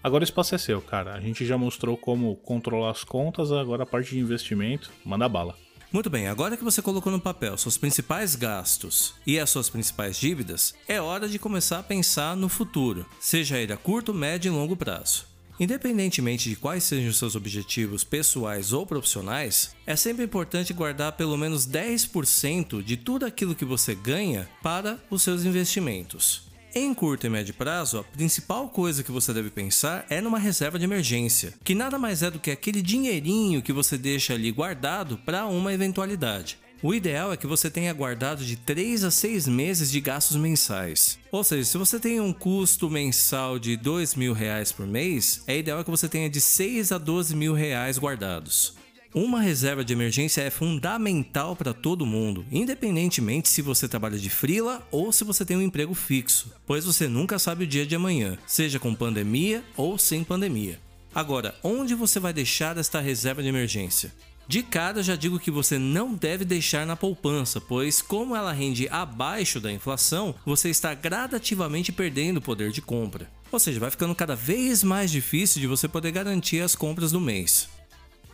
Agora 0.03 0.21
o 0.21 0.25
espaço 0.25 0.53
é 0.55 0.57
seu, 0.57 0.81
cara. 0.81 1.13
A 1.13 1.19
gente 1.19 1.45
já 1.45 1.57
mostrou 1.57 1.95
como 1.95 2.35
controlar 2.37 2.91
as 2.91 3.03
contas, 3.03 3.51
agora 3.51 3.83
a 3.83 3.85
parte 3.85 4.11
de 4.11 4.19
investimento, 4.19 4.91
manda 5.05 5.29
bala. 5.29 5.55
Muito 5.93 6.09
bem, 6.09 6.27
agora 6.27 6.57
que 6.57 6.63
você 6.63 6.81
colocou 6.81 7.11
no 7.11 7.19
papel 7.19 7.55
seus 7.55 7.77
principais 7.77 8.35
gastos 8.35 9.13
e 9.27 9.39
as 9.39 9.51
suas 9.51 9.69
principais 9.69 10.17
dívidas, 10.17 10.73
é 10.87 10.99
hora 10.99 11.29
de 11.29 11.37
começar 11.37 11.77
a 11.77 11.83
pensar 11.83 12.35
no 12.35 12.49
futuro, 12.49 13.05
seja 13.19 13.59
ele 13.59 13.71
a 13.71 13.77
curto, 13.77 14.11
médio 14.11 14.51
e 14.51 14.55
longo 14.55 14.75
prazo. 14.75 15.32
Independentemente 15.63 16.49
de 16.49 16.57
quais 16.57 16.83
sejam 16.83 17.13
seus 17.13 17.37
objetivos 17.37 18.03
pessoais 18.03 18.73
ou 18.73 18.85
profissionais, 18.85 19.73
é 19.87 19.95
sempre 19.95 20.25
importante 20.25 20.73
guardar 20.73 21.13
pelo 21.13 21.37
menos 21.37 21.65
10% 21.65 22.83
de 22.83 22.97
tudo 22.97 23.25
aquilo 23.25 23.55
que 23.55 23.63
você 23.63 23.95
ganha 23.95 24.49
para 24.61 24.99
os 25.09 25.23
seus 25.23 25.45
investimentos. 25.45 26.51
Em 26.75 26.93
curto 26.93 27.27
e 27.27 27.29
médio 27.29 27.53
prazo, 27.53 27.99
a 27.99 28.03
principal 28.03 28.67
coisa 28.67 29.03
que 29.03 29.11
você 29.11 29.31
deve 29.31 29.49
pensar 29.51 30.05
é 30.09 30.19
numa 30.19 30.37
reserva 30.37 30.77
de 30.77 30.83
emergência, 30.83 31.53
que 31.63 31.73
nada 31.73 31.97
mais 31.97 32.21
é 32.21 32.29
do 32.29 32.39
que 32.39 32.51
aquele 32.51 32.81
dinheirinho 32.81 33.61
que 33.61 33.71
você 33.71 33.97
deixa 33.97 34.33
ali 34.33 34.51
guardado 34.51 35.17
para 35.19 35.45
uma 35.45 35.73
eventualidade. 35.73 36.57
O 36.83 36.93
ideal 36.93 37.31
é 37.31 37.37
que 37.37 37.47
você 37.47 37.69
tenha 37.69 37.93
guardado 37.93 38.43
de 38.43 38.57
3 38.57 39.05
a 39.05 39.09
6 39.09 39.47
meses 39.47 39.89
de 39.89 40.01
gastos 40.01 40.35
mensais. 40.35 41.17
Ou 41.31 41.41
seja, 41.41 41.63
se 41.63 41.77
você 41.77 41.97
tem 41.97 42.19
um 42.19 42.33
custo 42.33 42.89
mensal 42.89 43.57
de 43.57 43.77
2 43.77 44.15
mil 44.15 44.33
reais 44.33 44.69
por 44.69 44.85
mês, 44.85 45.41
é 45.47 45.57
ideal 45.57 45.81
que 45.81 45.89
você 45.89 46.09
tenha 46.09 46.29
de 46.29 46.41
6 46.41 46.91
a 46.91 46.97
12 46.97 47.37
mil 47.37 47.53
reais 47.53 47.97
guardados. 47.97 48.75
Uma 49.13 49.39
reserva 49.39 49.81
de 49.81 49.93
emergência 49.93 50.41
é 50.41 50.49
fundamental 50.49 51.55
para 51.55 51.73
todo 51.73 52.05
mundo, 52.05 52.45
independentemente 52.51 53.47
se 53.47 53.61
você 53.61 53.87
trabalha 53.87 54.17
de 54.17 54.29
freela 54.29 54.85
ou 54.91 55.13
se 55.13 55.23
você 55.23 55.45
tem 55.45 55.55
um 55.55 55.61
emprego 55.61 55.93
fixo, 55.93 56.51
pois 56.65 56.83
você 56.83 57.07
nunca 57.07 57.39
sabe 57.39 57.63
o 57.63 57.67
dia 57.67 57.85
de 57.85 57.95
amanhã, 57.95 58.37
seja 58.45 58.77
com 58.77 58.93
pandemia 58.93 59.63
ou 59.77 59.97
sem 59.97 60.21
pandemia. 60.21 60.81
Agora, 61.15 61.55
onde 61.63 61.95
você 61.95 62.19
vai 62.19 62.33
deixar 62.33 62.77
esta 62.77 62.99
reserva 62.99 63.41
de 63.41 63.47
emergência? 63.47 64.11
De 64.47 64.61
cara, 64.61 65.01
já 65.01 65.15
digo 65.15 65.39
que 65.39 65.49
você 65.49 65.79
não 65.79 66.13
deve 66.13 66.43
deixar 66.43 66.85
na 66.85 66.95
poupança, 66.95 67.61
pois, 67.61 68.01
como 68.01 68.35
ela 68.35 68.51
rende 68.51 68.89
abaixo 68.89 69.59
da 69.59 69.71
inflação, 69.71 70.35
você 70.45 70.69
está 70.69 70.93
gradativamente 70.93 71.91
perdendo 71.91 72.37
o 72.37 72.41
poder 72.41 72.71
de 72.71 72.81
compra. 72.81 73.31
Ou 73.51 73.59
seja, 73.59 73.79
vai 73.79 73.89
ficando 73.89 74.13
cada 74.13 74.35
vez 74.35 74.83
mais 74.83 75.09
difícil 75.11 75.61
de 75.61 75.67
você 75.67 75.87
poder 75.87 76.11
garantir 76.11 76.59
as 76.59 76.75
compras 76.75 77.11
do 77.11 77.21
mês. 77.21 77.69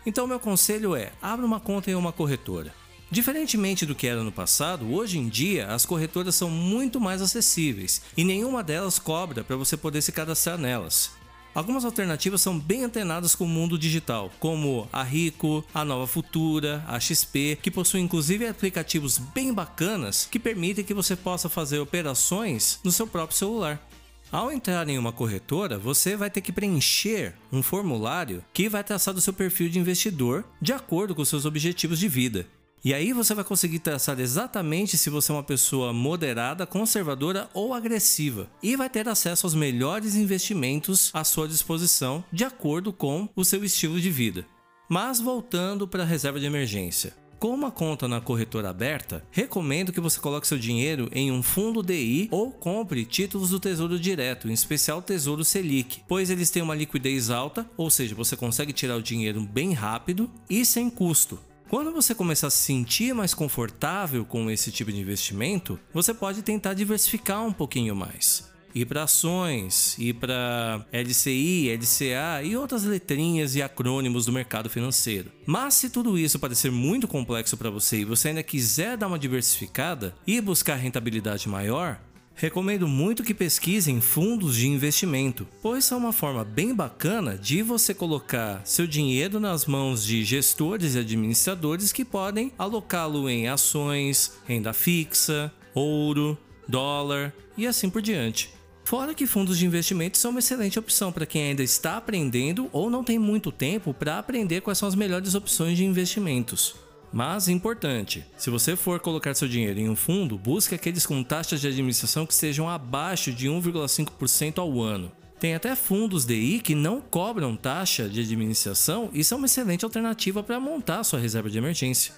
Então, 0.06 0.26
meu 0.26 0.40
conselho 0.40 0.96
é: 0.96 1.12
abra 1.22 1.46
uma 1.46 1.60
conta 1.60 1.92
em 1.92 1.96
uma 1.96 2.12
corretora. 2.12 2.74
Diferentemente 3.12 3.86
do 3.86 3.96
que 3.96 4.08
era 4.08 4.24
no 4.24 4.32
passado, 4.32 4.94
hoje 4.94 5.18
em 5.18 5.28
dia 5.28 5.68
as 5.68 5.84
corretoras 5.84 6.36
são 6.36 6.50
muito 6.50 7.00
mais 7.00 7.24
acessíveis 7.24 8.04
e 8.16 8.24
nenhuma 8.24 8.64
delas 8.64 9.00
cobra 9.00 9.44
para 9.44 9.56
você 9.56 9.76
poder 9.76 10.02
se 10.04 10.12
cadastrar 10.12 10.60
nelas. 10.60 11.12
Algumas 11.60 11.84
alternativas 11.84 12.40
são 12.42 12.58
bem 12.58 12.86
antenadas 12.86 13.36
com 13.36 13.44
o 13.44 13.48
mundo 13.50 13.78
digital, 13.78 14.32
como 14.40 14.88
a 14.94 15.04
Rico, 15.04 15.62
a 15.74 15.84
Nova 15.84 16.08
Futura, 16.08 16.82
a 16.88 16.98
XP, 16.98 17.60
que 17.62 17.70
possuem 17.70 18.06
inclusive 18.06 18.48
aplicativos 18.48 19.18
bem 19.18 19.54
bacanas 19.54 20.26
que 20.32 20.40
permitem 20.40 20.86
que 20.86 20.94
você 20.94 21.18
possa 21.18 21.50
fazer 21.50 21.80
operações 21.80 22.80
no 22.82 22.94
seu 22.94 23.06
próprio 23.06 23.38
celular. 23.38 23.86
Ao 24.32 24.54
entrar 24.54 24.88
em 24.88 24.98
uma 24.98 25.12
corretora, 25.12 25.78
você 25.78 26.16
vai 26.16 26.30
ter 26.30 26.40
que 26.40 26.54
preencher 26.54 27.36
um 27.52 27.62
formulário 27.62 28.42
que 28.54 28.70
vai 28.70 28.82
traçar 28.82 29.14
do 29.14 29.20
seu 29.20 29.34
perfil 29.34 29.68
de 29.68 29.80
investidor 29.80 30.46
de 30.62 30.72
acordo 30.72 31.14
com 31.14 31.26
seus 31.26 31.44
objetivos 31.44 32.00
de 32.00 32.08
vida. 32.08 32.48
E 32.84 32.94
aí 32.94 33.12
você 33.12 33.34
vai 33.34 33.44
conseguir 33.44 33.80
traçar 33.80 34.20
exatamente 34.20 34.98
se 34.98 35.10
você 35.10 35.32
é 35.32 35.36
uma 35.36 35.44
pessoa 35.44 35.92
moderada, 35.92 36.66
conservadora 36.66 37.50
ou 37.54 37.74
agressiva. 37.74 38.50
E 38.64 38.76
vai 38.76 38.90
ter 38.90 39.08
acesso 39.10 39.46
aos 39.46 39.54
melhores 39.54 40.16
investimentos 40.16 41.10
à 41.14 41.24
sua 41.24 41.48
disposição, 41.48 42.24
de 42.32 42.46
acordo 42.46 42.94
com 42.94 43.28
o 43.36 43.44
seu 43.44 43.64
estilo 43.64 44.00
de 44.00 44.10
vida. 44.10 44.46
Mas 44.88 45.20
voltando 45.20 45.88
para 45.88 46.04
a 46.04 46.06
reserva 46.06 46.40
de 46.40 46.46
emergência. 46.46 47.14
Com 47.38 47.54
uma 47.54 47.72
conta 47.72 48.06
na 48.06 48.20
corretora 48.20 48.70
aberta, 48.70 49.24
recomendo 49.32 49.94
que 49.94 50.02
você 50.02 50.20
coloque 50.20 50.46
seu 50.46 50.58
dinheiro 50.58 51.10
em 51.14 51.32
um 51.32 51.42
fundo 51.42 51.82
DI 51.82 52.28
ou 52.32 52.52
compre 52.52 53.06
títulos 53.06 53.52
do 53.52 53.62
Tesouro 53.62 53.98
Direto, 53.98 54.50
em 54.50 54.54
especial 54.54 55.02
Tesouro 55.02 55.46
Selic, 55.46 56.02
pois 56.06 56.30
eles 56.30 56.50
têm 56.50 56.62
uma 56.62 56.76
liquidez 56.76 57.30
alta, 57.30 57.70
ou 57.78 57.90
seja, 57.90 58.14
você 58.14 58.36
consegue 58.36 58.74
tirar 58.74 58.98
o 58.98 59.02
dinheiro 59.02 59.40
bem 59.42 59.72
rápido 59.72 60.30
e 60.50 60.66
sem 60.66 60.90
custo. 60.90 61.40
Quando 61.70 61.92
você 61.92 62.16
começar 62.16 62.48
a 62.48 62.50
se 62.50 62.64
sentir 62.64 63.14
mais 63.14 63.36
confortável 63.36 64.26
com 64.26 64.50
esse 64.50 64.72
tipo 64.72 64.92
de 64.92 65.00
investimento, 65.00 65.80
você 65.94 66.16
pode 66.16 66.42
tentar 66.42 66.74
diversificar 66.74 67.46
um 67.46 67.54
pouquinho 67.54 67.96
mais. 67.96 68.50
Ir 68.74 68.88
para 68.88 69.04
ações, 69.04 69.96
ir 70.00 70.16
para 70.16 70.84
LCI, 70.92 71.70
LCA 71.70 72.44
e 72.44 72.58
outras 72.58 72.86
letrinhas 72.86 73.56
e 73.56 73.62
acrônimos 73.62 74.26
do 74.26 74.32
mercado 74.32 74.68
financeiro. 74.68 75.32
Mas 75.46 75.76
se 75.76 75.92
tudo 75.92 76.18
isso 76.18 76.40
parecer 76.40 76.72
muito 76.72 77.08
complexo 77.08 77.56
para 77.56 77.70
você 77.70 78.00
e 78.00 78.06
você 78.06 78.30
ainda 78.30 78.42
quiser 78.42 78.98
dar 78.98 79.06
uma 79.06 79.20
diversificada 79.20 80.16
e 80.26 80.42
buscar 80.42 80.74
rentabilidade 80.74 81.48
maior, 81.48 82.00
Recomendo 82.40 82.88
muito 82.88 83.22
que 83.22 83.34
pesquisem 83.34 84.00
fundos 84.00 84.56
de 84.56 84.66
investimento, 84.66 85.46
pois 85.62 85.84
são 85.84 85.98
uma 85.98 86.14
forma 86.14 86.46
bem 86.46 86.74
bacana 86.74 87.38
de 87.38 87.62
você 87.62 87.94
colocar 87.94 88.62
seu 88.64 88.88
dinheiro 88.88 89.42
nas 89.42 89.66
mãos 89.66 90.06
de 90.06 90.24
gestores 90.24 90.96
e 90.96 91.00
administradores 91.00 91.92
que 91.92 92.06
podem 92.06 92.54
alocá-lo 92.58 93.30
em 93.30 93.50
ações, 93.50 94.40
renda 94.48 94.72
fixa, 94.72 95.52
ouro, 95.76 96.38
dólar 96.66 97.34
e 97.58 97.68
assim 97.68 97.90
por 97.90 98.02
diante. 98.02 98.50
Fora 98.86 99.14
que 99.14 99.28
fundos 99.28 99.58
de 99.58 99.66
investimento 99.66 100.18
são 100.18 100.32
uma 100.32 100.40
excelente 100.40 100.80
opção 100.80 101.12
para 101.12 101.26
quem 101.26 101.44
ainda 101.44 101.62
está 101.62 101.98
aprendendo 101.98 102.70
ou 102.72 102.90
não 102.90 103.04
tem 103.04 103.20
muito 103.20 103.52
tempo 103.52 103.94
para 103.94 104.18
aprender 104.18 104.62
quais 104.62 104.78
são 104.78 104.88
as 104.88 104.96
melhores 104.96 105.36
opções 105.36 105.76
de 105.76 105.84
investimentos. 105.84 106.74
Mas 107.12 107.48
importante, 107.48 108.24
se 108.38 108.50
você 108.50 108.76
for 108.76 109.00
colocar 109.00 109.34
seu 109.34 109.48
dinheiro 109.48 109.80
em 109.80 109.90
um 109.90 109.96
fundo, 109.96 110.38
busque 110.38 110.76
aqueles 110.76 111.06
com 111.06 111.24
taxas 111.24 111.60
de 111.60 111.68
administração 111.68 112.26
que 112.26 112.36
sejam 112.36 112.70
abaixo 112.70 113.32
de 113.32 113.48
1,5% 113.48 114.60
ao 114.60 114.80
ano. 114.82 115.12
Tem 115.40 115.56
até 115.56 115.76
fundos 115.76 116.26
DI 116.26 116.60
que 116.60 116.76
não 116.76 117.00
cobram 117.00 117.56
taxa 117.56 118.08
de 118.10 118.20
administração 118.20 119.10
e 119.14 119.24
são 119.24 119.38
uma 119.38 119.48
excelente 119.48 119.86
alternativa 119.86 120.44
para 120.44 120.60
montar 120.60 121.04
sua 121.04 121.20
reserva 121.20 121.50
de 121.50 121.58
emergência. 121.58 122.14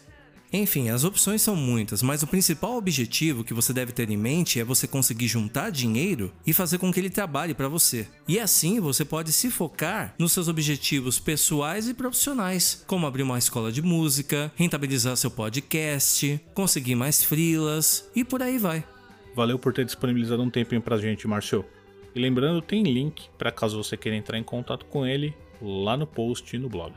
Enfim, 0.54 0.90
as 0.90 1.06
opções 1.06 1.42
são 1.42 1.56
muitas, 1.56 2.04
mas 2.04 2.24
o 2.24 2.28
principal 2.28 2.76
objetivo 2.76 3.44
que 3.44 3.54
você 3.54 3.72
deve 3.72 3.94
ter 3.94 4.10
em 4.10 4.18
mente 4.18 4.60
é 4.60 4.64
você 4.66 4.86
conseguir 4.86 5.28
juntar 5.28 5.70
dinheiro 5.70 6.34
e 6.46 6.52
fazer 6.52 6.78
com 6.78 6.92
que 6.92 7.00
ele 7.00 7.10
trabalhe 7.10 7.54
para 7.54 7.70
você. 7.70 8.06
E 8.28 8.38
assim 8.38 8.80
você 8.82 9.06
pode 9.06 9.32
se 9.32 9.50
focar 9.50 10.14
nos 10.20 10.34
seus 10.34 10.50
objetivos 10.50 11.20
pessoais 11.20 11.88
e 11.88 11.94
profissionais, 11.94 12.84
como 12.86 13.08
abrir 13.08 13.24
uma 13.24 13.38
escola 13.38 13.72
de 13.72 13.82
música, 13.82 14.52
rentabilizar 14.58 15.16
seu 15.16 15.32
podcast, 15.32 16.40
conseguir 16.54 16.96
mais 16.96 17.24
frilas 17.24 18.10
e 18.14 18.26
por 18.26 18.42
aí 18.42 18.58
vai. 18.58 18.84
Valeu 19.34 19.58
por 19.58 19.74
ter 19.74 19.86
disponibilizado 19.86 20.44
um 20.44 20.50
tempinho 20.50 20.82
pra 20.82 20.98
gente, 20.98 21.28
Marcio. 21.28 21.64
E 22.14 22.20
lembrando, 22.20 22.62
tem 22.62 22.84
link 22.84 23.30
para 23.38 23.54
caso 23.54 23.82
você 23.82 23.96
queira 23.96 24.18
entrar 24.18 24.38
em 24.38 24.44
contato 24.44 24.86
com 24.86 25.06
ele 25.06 25.34
lá 25.62 25.96
no 25.96 26.06
post 26.06 26.54
e 26.54 26.60
no 26.60 26.68
blog. 26.68 26.94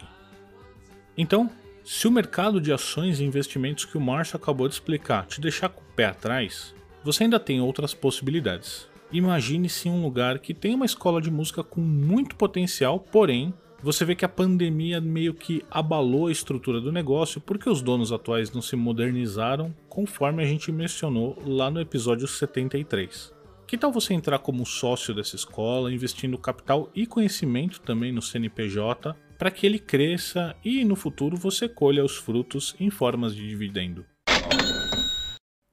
Então, 1.17 1.49
se 1.85 2.09
o 2.09 2.11
mercado 2.11 2.63
de 2.63 2.73
ações 2.73 3.21
e 3.21 3.25
investimentos 3.25 3.85
que 3.85 3.99
o 3.99 4.01
Márcio 4.01 4.39
acabou 4.39 4.67
de 4.67 4.73
explicar 4.73 5.27
te 5.27 5.39
deixar 5.39 5.69
com 5.69 5.83
o 5.83 5.95
pé 5.95 6.07
atrás, 6.07 6.75
você 7.05 7.25
ainda 7.25 7.39
tem 7.39 7.61
outras 7.61 7.93
possibilidades. 7.93 8.89
Imagine-se 9.13 9.91
um 9.91 10.03
lugar 10.03 10.39
que 10.39 10.55
tem 10.55 10.75
uma 10.75 10.87
escola 10.87 11.21
de 11.21 11.31
música 11.31 11.63
com 11.63 11.83
muito 11.83 12.37
potencial, 12.37 12.99
porém, 12.99 13.53
você 13.83 14.03
vê 14.03 14.15
que 14.15 14.25
a 14.25 14.31
pandemia 14.31 14.99
meio 14.99 15.35
que 15.35 15.63
abalou 15.71 16.29
a 16.29 16.33
estrutura 16.33 16.81
do 16.81 16.91
negócio 16.91 17.39
porque 17.39 17.69
os 17.69 17.83
donos 17.83 18.13
atuais 18.13 18.51
não 18.51 18.63
se 18.63 18.75
modernizaram, 18.77 19.75
conforme 19.87 20.43
a 20.43 20.47
gente 20.47 20.73
mencionou 20.73 21.37
lá 21.45 21.71
no 21.71 21.79
episódio 21.79 22.27
73. 22.27 23.35
Que 23.67 23.77
tal 23.77 23.93
você 23.93 24.15
entrar 24.15 24.39
como 24.39 24.65
sócio 24.65 25.15
dessa 25.15 25.37
escola, 25.37 25.93
investindo 25.93 26.39
capital 26.39 26.91
e 26.95 27.07
conhecimento 27.07 27.83
também 27.83 28.11
no 28.11 28.23
CNPJ 28.23 29.15
para 29.39 29.51
que 29.51 29.67
ele 29.67 29.79
cresça 29.79 30.55
e 30.65 30.85
no 30.85 30.97
futuro 30.97 31.37
você 31.37 31.69
colha 31.69 32.05
os 32.05 32.17
frutos 32.17 32.75
em 32.79 32.91
formas 32.91 33.35
de 33.35 33.49
dividendo. 33.49 34.05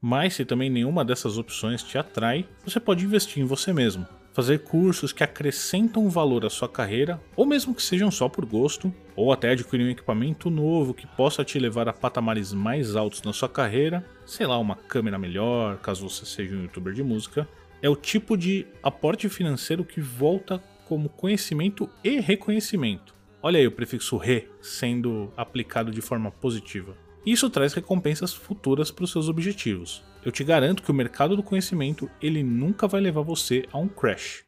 Mas 0.01 0.33
se 0.33 0.45
também 0.45 0.69
nenhuma 0.69 1.05
dessas 1.05 1.37
opções 1.37 1.83
te 1.83 1.97
atrai, 1.97 2.47
você 2.65 2.79
pode 2.79 3.05
investir 3.05 3.43
em 3.43 3.45
você 3.45 3.71
mesmo, 3.71 4.07
fazer 4.33 4.59
cursos 4.59 5.13
que 5.13 5.23
acrescentam 5.23 6.09
valor 6.09 6.43
à 6.43 6.49
sua 6.49 6.67
carreira, 6.67 7.21
ou 7.35 7.45
mesmo 7.45 7.75
que 7.75 7.83
sejam 7.83 8.09
só 8.09 8.27
por 8.27 8.43
gosto, 8.43 8.91
ou 9.15 9.31
até 9.31 9.51
adquirir 9.51 9.85
um 9.85 9.91
equipamento 9.91 10.49
novo 10.49 10.93
que 10.93 11.05
possa 11.05 11.45
te 11.45 11.59
levar 11.59 11.87
a 11.87 11.93
patamares 11.93 12.51
mais 12.51 12.95
altos 12.95 13.21
na 13.21 13.31
sua 13.31 13.47
carreira, 13.47 14.03
sei 14.25 14.47
lá, 14.47 14.57
uma 14.57 14.75
câmera 14.75 15.19
melhor, 15.19 15.77
caso 15.77 16.09
você 16.09 16.25
seja 16.25 16.55
um 16.55 16.63
youtuber 16.63 16.93
de 16.93 17.03
música. 17.03 17.47
É 17.79 17.89
o 17.89 17.95
tipo 17.95 18.35
de 18.35 18.65
aporte 18.81 19.29
financeiro 19.29 19.83
que 19.83 20.01
volta 20.01 20.57
como 20.87 21.09
conhecimento 21.09 21.87
e 22.03 22.19
reconhecimento 22.19 23.20
Olha 23.43 23.59
aí 23.59 23.65
o 23.65 23.71
prefixo 23.71 24.17
re 24.17 24.47
sendo 24.61 25.33
aplicado 25.35 25.91
de 25.91 25.99
forma 25.99 26.29
positiva. 26.29 26.95
Isso 27.25 27.49
traz 27.49 27.73
recompensas 27.73 28.33
futuras 28.33 28.91
para 28.91 29.03
os 29.03 29.11
seus 29.11 29.27
objetivos. 29.27 30.03
Eu 30.23 30.31
te 30.31 30.43
garanto 30.43 30.83
que 30.83 30.91
o 30.91 30.93
mercado 30.93 31.35
do 31.35 31.41
conhecimento 31.41 32.09
ele 32.21 32.43
nunca 32.43 32.87
vai 32.87 33.01
levar 33.01 33.23
você 33.23 33.65
a 33.71 33.79
um 33.79 33.87
crash. 33.87 34.43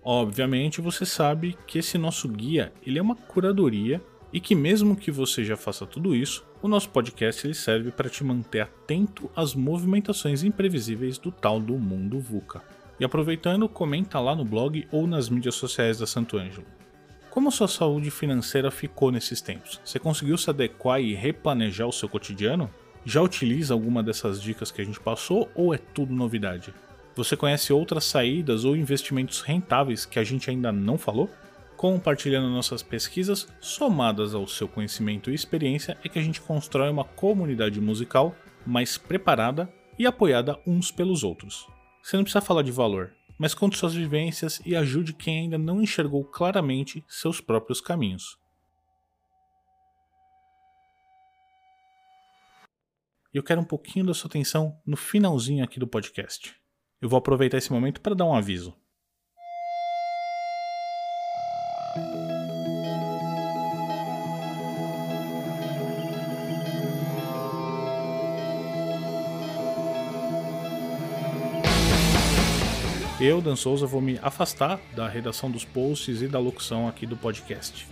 Obviamente 0.00 0.80
você 0.80 1.04
sabe 1.04 1.58
que 1.66 1.80
esse 1.80 1.98
nosso 1.98 2.28
guia 2.28 2.72
ele 2.86 3.00
é 3.00 3.02
uma 3.02 3.16
curadoria 3.16 4.00
e 4.32 4.38
que 4.38 4.54
mesmo 4.54 4.94
que 4.94 5.10
você 5.10 5.44
já 5.44 5.56
faça 5.56 5.84
tudo 5.84 6.14
isso, 6.14 6.46
o 6.62 6.68
nosso 6.68 6.88
podcast 6.90 7.44
ele 7.44 7.54
serve 7.54 7.90
para 7.90 8.08
te 8.08 8.22
manter 8.22 8.60
atento 8.60 9.28
às 9.34 9.56
movimentações 9.56 10.44
imprevisíveis 10.44 11.18
do 11.18 11.32
tal 11.32 11.58
do 11.58 11.76
mundo 11.76 12.20
VUCA. 12.20 12.75
E 12.98 13.04
aproveitando, 13.04 13.68
comenta 13.68 14.18
lá 14.18 14.34
no 14.34 14.44
blog 14.44 14.86
ou 14.90 15.06
nas 15.06 15.28
mídias 15.28 15.54
sociais 15.54 15.98
da 15.98 16.06
Santo 16.06 16.38
Ângelo. 16.38 16.66
Como 17.30 17.52
sua 17.52 17.68
saúde 17.68 18.10
financeira 18.10 18.70
ficou 18.70 19.12
nesses 19.12 19.42
tempos? 19.42 19.78
Você 19.84 19.98
conseguiu 19.98 20.38
se 20.38 20.48
adequar 20.48 21.02
e 21.02 21.14
replanejar 21.14 21.86
o 21.86 21.92
seu 21.92 22.08
cotidiano? 22.08 22.70
Já 23.04 23.20
utiliza 23.20 23.74
alguma 23.74 24.02
dessas 24.02 24.40
dicas 24.40 24.70
que 24.70 24.80
a 24.80 24.84
gente 24.84 24.98
passou 24.98 25.50
ou 25.54 25.74
é 25.74 25.78
tudo 25.78 26.14
novidade? 26.14 26.72
Você 27.14 27.36
conhece 27.36 27.72
outras 27.72 28.04
saídas 28.04 28.64
ou 28.64 28.74
investimentos 28.74 29.42
rentáveis 29.42 30.06
que 30.06 30.18
a 30.18 30.24
gente 30.24 30.48
ainda 30.48 30.72
não 30.72 30.96
falou? 30.96 31.30
Compartilhando 31.76 32.48
nossas 32.48 32.82
pesquisas, 32.82 33.46
somadas 33.60 34.34
ao 34.34 34.46
seu 34.46 34.66
conhecimento 34.66 35.30
e 35.30 35.34
experiência, 35.34 35.98
é 36.02 36.08
que 36.08 36.18
a 36.18 36.22
gente 36.22 36.40
constrói 36.40 36.88
uma 36.88 37.04
comunidade 37.04 37.80
musical 37.82 38.34
mais 38.66 38.96
preparada 38.96 39.70
e 39.98 40.06
apoiada 40.06 40.58
uns 40.66 40.90
pelos 40.90 41.22
outros. 41.22 41.66
Você 42.06 42.16
não 42.16 42.22
precisa 42.22 42.40
falar 42.40 42.62
de 42.62 42.70
valor, 42.70 43.12
mas 43.36 43.52
conte 43.52 43.76
suas 43.76 43.92
vivências 43.92 44.62
e 44.64 44.76
ajude 44.76 45.12
quem 45.12 45.40
ainda 45.40 45.58
não 45.58 45.82
enxergou 45.82 46.24
claramente 46.24 47.04
seus 47.08 47.40
próprios 47.40 47.80
caminhos. 47.80 48.38
E 53.34 53.36
eu 53.36 53.42
quero 53.42 53.60
um 53.60 53.64
pouquinho 53.64 54.06
da 54.06 54.14
sua 54.14 54.28
atenção 54.28 54.80
no 54.86 54.96
finalzinho 54.96 55.64
aqui 55.64 55.80
do 55.80 55.88
podcast. 55.88 56.54
Eu 57.02 57.08
vou 57.08 57.18
aproveitar 57.18 57.58
esse 57.58 57.72
momento 57.72 58.00
para 58.00 58.14
dar 58.14 58.24
um 58.24 58.36
aviso. 58.36 58.72
Eu, 73.26 73.40
Dan 73.40 73.56
Souza, 73.56 73.86
vou 73.86 74.00
me 74.00 74.20
afastar 74.22 74.78
da 74.94 75.08
redação 75.08 75.50
dos 75.50 75.64
posts 75.64 76.22
e 76.22 76.28
da 76.28 76.38
locução 76.38 76.86
aqui 76.86 77.04
do 77.04 77.16
podcast. 77.16 77.88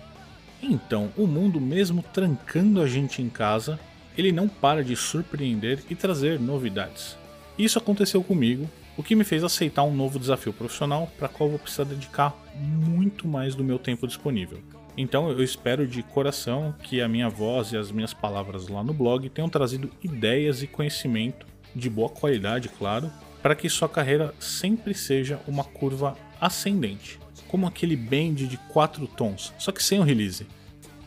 Então, 0.63 1.11
o 1.17 1.27
mundo, 1.27 1.61
mesmo 1.61 2.05
trancando 2.13 2.81
a 2.81 2.87
gente 2.87 3.21
em 3.21 3.29
casa, 3.29 3.77
ele 4.17 4.31
não 4.31 4.49
para 4.49 4.85
de 4.85 4.95
surpreender 4.95 5.81
e 5.91 5.97
trazer 5.97 6.39
novidades. 6.39 7.19
Isso 7.59 7.81
aconteceu 7.81 8.23
comigo, 8.23 8.71
o 8.97 9.03
que 9.03 9.17
me 9.17 9.25
fez 9.25 9.43
aceitar 9.43 9.83
um 9.83 9.93
novo 9.93 10.21
desafio 10.21 10.53
profissional 10.53 11.11
para 11.19 11.27
qual 11.27 11.51
vou 11.51 11.59
precisar 11.59 11.83
dedicar 11.83 12.33
muito 12.55 13.27
mais 13.27 13.57
do 13.57 13.65
meu 13.65 13.81
tempo 13.81 14.07
disponível. 14.07 14.61
Então 14.97 15.29
eu 15.29 15.43
espero 15.43 15.85
de 15.85 16.01
coração 16.05 16.73
que 16.81 17.03
a 17.03 17.09
minha 17.09 17.29
voz 17.29 17.73
e 17.73 17.77
as 17.77 17.91
minhas 17.91 18.15
palavras 18.15 18.69
lá 18.69 18.85
no 18.85 18.95
blog 18.95 19.29
tenham 19.31 19.49
trazido 19.49 19.91
ideias 20.01 20.63
e 20.63 20.69
conhecimento 20.69 21.45
de 21.75 21.91
boa 21.91 22.09
qualidade, 22.09 22.69
claro, 22.69 23.11
para 23.45 23.55
que 23.55 23.69
sua 23.69 23.91
carreira 23.91 24.35
sempre 24.41 24.95
seja 24.95 25.39
uma 25.47 25.65
curva 25.65 26.17
ascendente, 26.41 27.21
como 27.47 27.67
aquele 27.67 27.95
bend 27.95 28.47
de 28.47 28.57
4 28.57 29.07
tons, 29.07 29.53
só 29.59 29.71
que 29.71 29.83
sem 29.83 30.01
o 30.01 30.03
release. 30.03 30.47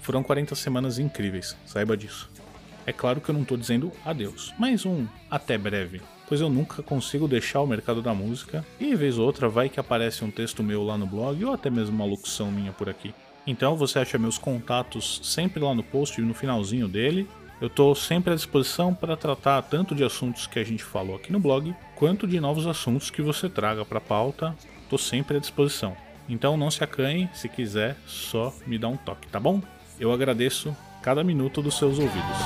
Foram 0.04 0.22
40 0.22 0.54
semanas 0.54 1.00
incríveis, 1.00 1.58
saiba 1.66 1.98
disso. 1.98 2.30
É 2.86 2.94
claro 2.94 3.20
que 3.20 3.30
eu 3.30 3.34
não 3.34 3.42
estou 3.42 3.58
dizendo 3.58 3.92
adeus, 4.06 4.54
mas 4.60 4.86
um 4.86 5.08
até 5.32 5.58
breve, 5.58 6.00
pois 6.28 6.40
eu 6.40 6.48
nunca 6.48 6.84
consigo 6.84 7.28
deixar 7.28 7.62
o 7.62 7.68
mercado 7.68 8.04
da 8.04 8.14
música 8.14 8.64
e 8.80 8.94
vez 8.94 9.18
ou 9.18 9.26
outra 9.26 9.50
vai 9.50 9.68
que 9.68 9.80
aparece 9.80 10.24
um 10.24 10.30
texto 10.30 10.62
meu 10.62 10.84
lá 10.84 10.96
no 10.96 11.08
blog 11.08 11.44
ou 11.44 11.54
até 11.54 11.72
mesmo 11.72 11.96
uma 11.96 12.06
locução 12.06 12.52
minha 12.52 12.72
por 12.72 12.88
aqui. 12.88 13.16
Então 13.48 13.76
você 13.76 13.98
acha 13.98 14.20
meus 14.20 14.38
contatos 14.38 15.22
sempre 15.24 15.60
lá 15.60 15.74
no 15.74 15.82
post 15.82 16.22
e 16.22 16.24
no 16.24 16.36
finalzinho 16.36 16.88
dele, 16.88 17.28
eu 17.60 17.68
estou 17.68 17.96
sempre 17.96 18.34
à 18.34 18.36
disposição 18.36 18.94
para 18.94 19.18
tratar 19.18 19.62
tanto 19.64 19.96
de 19.96 20.04
assuntos 20.04 20.46
que 20.46 20.60
a 20.60 20.64
gente 20.64 20.84
falou 20.84 21.16
aqui 21.16 21.32
no 21.32 21.40
blog, 21.40 21.76
quanto 21.96 22.28
de 22.28 22.40
novos 22.40 22.68
assuntos 22.68 23.10
que 23.10 23.22
você 23.22 23.50
traga 23.50 23.84
para 23.84 23.98
a 23.98 24.02
pauta. 24.02 24.56
Estou 24.84 25.00
sempre 25.00 25.38
à 25.38 25.40
disposição. 25.40 25.98
Então 26.30 26.56
não 26.56 26.70
se 26.70 26.84
acanhe, 26.84 27.30
se 27.34 27.50
quiser, 27.50 27.98
só 28.06 28.54
me 28.66 28.78
dá 28.78 28.88
um 28.88 28.98
toque, 28.98 29.28
tá 29.28 29.40
bom? 29.40 29.62
Eu 30.00 30.12
agradeço 30.12 30.76
cada 31.02 31.24
minuto 31.24 31.62
dos 31.62 31.78
seus 31.78 31.98
ouvidos. 31.98 32.38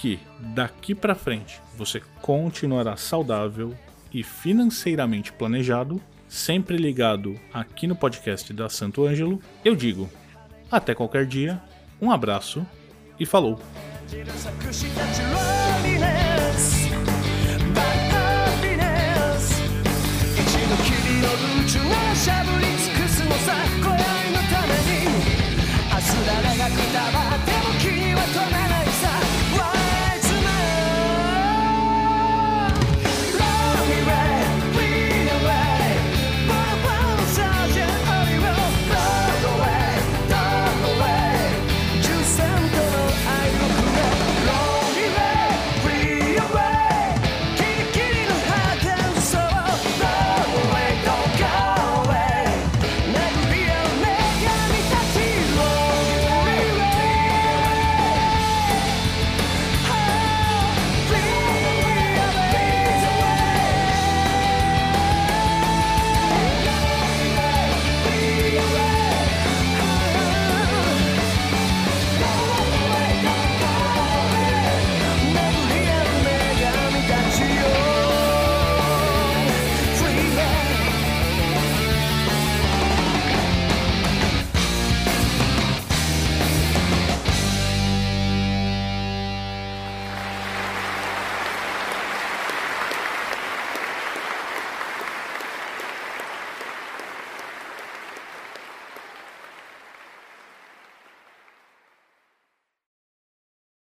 Que 0.00 0.18
daqui 0.38 0.94
para 0.94 1.14
frente 1.14 1.60
você 1.76 2.00
continuará 2.22 2.96
saudável 2.96 3.76
e 4.10 4.24
financeiramente 4.24 5.30
planejado, 5.30 6.00
sempre 6.26 6.78
ligado 6.78 7.38
aqui 7.52 7.86
no 7.86 7.94
podcast 7.94 8.50
da 8.54 8.70
Santo 8.70 9.06
Ângelo, 9.06 9.42
eu 9.62 9.76
digo 9.76 10.08
até 10.70 10.94
qualquer 10.94 11.26
dia, 11.26 11.60
um 12.00 12.10
abraço 12.10 12.66
e 13.18 13.26
falou! 13.26 13.60